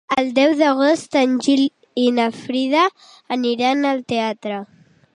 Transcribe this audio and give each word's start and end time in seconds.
El 0.19 0.29
deu 0.37 0.53
d'agost 0.61 1.17
en 1.21 1.35
Gil 1.49 1.61
i 2.05 2.07
na 2.17 2.27
Frida 2.41 2.89
aniran 3.39 3.89
al 3.95 4.07
teatre. 4.15 4.63